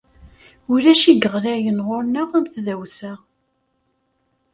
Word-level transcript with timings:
Ulac 0.73 1.03
i 1.11 1.13
yeɣlayen 1.15 1.79
ɣur-neɣ 1.87 2.29
am 2.37 2.45
tdawsa. 2.53 3.13